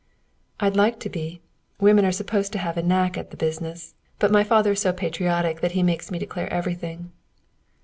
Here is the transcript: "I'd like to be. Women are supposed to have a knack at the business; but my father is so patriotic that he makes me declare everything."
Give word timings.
"I'd 0.59 0.75
like 0.75 0.99
to 1.01 1.09
be. 1.11 1.41
Women 1.79 2.05
are 2.05 2.11
supposed 2.11 2.51
to 2.53 2.57
have 2.57 2.75
a 2.75 2.81
knack 2.81 3.19
at 3.19 3.29
the 3.29 3.37
business; 3.37 3.93
but 4.17 4.31
my 4.31 4.43
father 4.43 4.71
is 4.71 4.79
so 4.79 4.91
patriotic 4.91 5.61
that 5.61 5.73
he 5.73 5.83
makes 5.83 6.09
me 6.09 6.17
declare 6.17 6.51
everything." 6.51 7.11